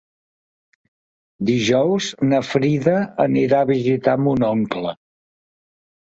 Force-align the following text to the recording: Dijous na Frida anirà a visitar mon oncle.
Dijous 1.49 2.07
na 2.31 2.39
Frida 2.51 2.93
anirà 3.25 3.59
a 3.59 3.67
visitar 3.73 4.15
mon 4.29 4.47
oncle. 4.49 4.95